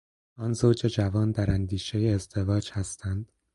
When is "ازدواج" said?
2.13-2.69